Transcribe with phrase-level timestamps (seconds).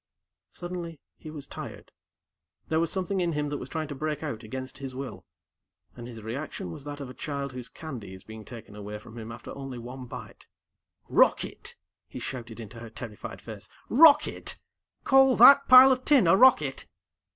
[0.49, 1.91] Suddenly, he was tired,
[2.69, 5.27] there was something in him that was trying to break out against his will,
[5.95, 9.15] and his reaction was that of a child whose candy is being taken away from
[9.19, 10.47] him after only one bite.
[11.07, 11.75] "Rocket!"
[12.07, 13.69] he shouted into her terrified face.
[13.89, 14.59] "Rocket!
[15.03, 16.87] Call that pile of tin a rocket?"